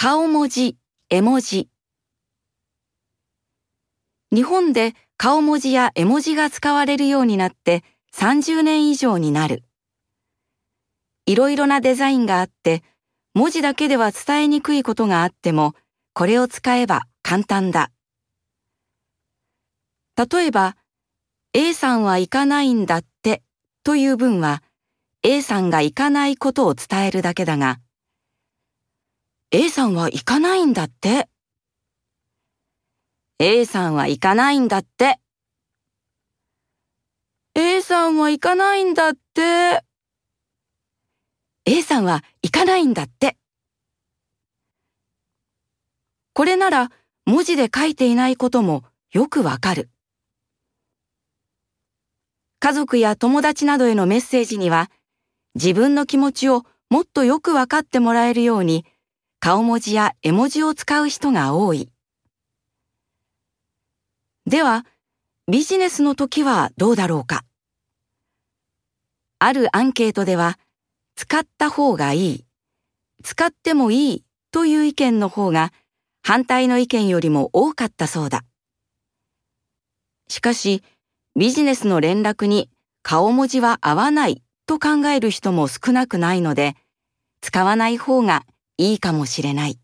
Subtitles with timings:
[0.00, 0.76] 顔文字、
[1.10, 1.68] 絵文字。
[4.32, 7.82] 日本で顔文字や絵文字が使われるようになって
[8.14, 9.64] 30年以上になる。
[11.26, 12.84] いろいろなデザインがあって、
[13.34, 15.74] 文字だけでは伝えにくいことがあっても、
[16.14, 17.90] これを使えば簡単だ。
[20.16, 20.76] 例えば、
[21.54, 23.42] A さんは行かないんだって
[23.82, 24.62] という文は、
[25.24, 27.80] A さんが行かないことを伝えるだけだが、
[29.50, 31.26] A さんは行かないんだって。
[33.38, 35.18] A さんは行かないんだって。
[37.54, 39.82] A さんは行かないんだって。
[41.64, 43.38] A さんは行かないんだって。
[46.34, 46.90] これなら
[47.24, 49.88] 文字で書いていないこともよくわかる。
[52.60, 54.90] 家族や友達などへのメッセージには
[55.54, 58.84] 自分の気持ちをもっとよくわかってもらえるように
[59.40, 61.88] 顔文字や絵文字を使う人が多い。
[64.46, 64.84] では、
[65.50, 67.44] ビジネスの時はどうだろうか？
[69.38, 70.58] あるアンケートでは、
[71.14, 72.44] 使った方がいい、
[73.22, 75.72] 使ってもいいという意見の方が
[76.22, 78.44] 反対の意見よりも多かったそうだ。
[80.28, 80.82] しかし、
[81.36, 82.70] ビジネスの連絡に
[83.02, 86.74] 顔文字は合わないと考える人も少なくないので、
[87.40, 88.44] 使わない方が
[88.80, 89.78] いいかもしれない。